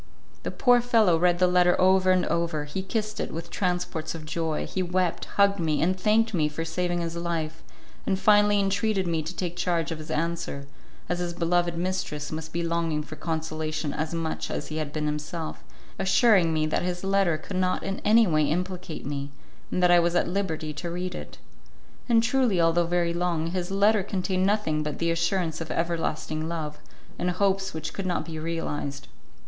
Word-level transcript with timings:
The 0.41 0.49
poor 0.49 0.81
fellow 0.81 1.15
read 1.19 1.37
the 1.37 1.45
letter 1.45 1.79
over 1.79 2.09
and 2.09 2.25
over; 2.25 2.63
he 2.65 2.81
kissed 2.81 3.19
it 3.19 3.31
with 3.31 3.51
transports 3.51 4.15
of 4.15 4.25
joy; 4.25 4.65
he 4.65 4.81
wept, 4.81 5.25
hugged 5.37 5.59
me, 5.59 5.79
and 5.79 5.95
thanked 5.95 6.33
me 6.33 6.49
for 6.49 6.65
saving 6.65 7.01
his 7.01 7.15
life, 7.15 7.61
and 8.07 8.17
finally 8.17 8.59
entreated 8.59 9.05
me 9.05 9.21
to 9.21 9.35
take 9.35 9.55
charge 9.55 9.91
of 9.91 9.99
his 9.99 10.09
answer, 10.09 10.65
as 11.07 11.19
his 11.19 11.33
beloved 11.35 11.77
mistress 11.77 12.31
must 12.31 12.51
be 12.51 12.63
longing 12.63 13.03
for 13.03 13.15
consolation 13.15 13.93
as 13.93 14.11
much 14.11 14.49
as 14.49 14.69
he 14.69 14.77
had 14.77 14.91
been 14.91 15.05
himself, 15.05 15.63
assuring 15.99 16.51
me 16.51 16.65
that 16.65 16.81
his 16.81 17.03
letter 17.03 17.37
could 17.37 17.57
not 17.57 17.83
in 17.83 17.99
any 17.99 18.25
way 18.25 18.43
implicate 18.45 19.05
me, 19.05 19.29
and 19.69 19.83
that 19.83 19.91
I 19.91 19.99
was 19.99 20.15
at 20.15 20.27
liberty 20.27 20.73
to 20.73 20.89
read 20.89 21.13
it. 21.13 21.37
And 22.09 22.23
truly, 22.23 22.59
although 22.59 22.87
very 22.87 23.13
long, 23.13 23.51
his 23.51 23.69
letter 23.69 24.01
contained 24.01 24.47
nothing 24.47 24.81
but 24.81 24.97
the 24.97 25.11
assurance 25.11 25.61
of 25.61 25.69
everlasting 25.69 26.47
love, 26.49 26.79
and 27.19 27.29
hopes 27.29 27.75
which 27.75 27.93
could 27.93 28.07
not 28.07 28.25
be 28.25 28.39
realized. 28.39 29.07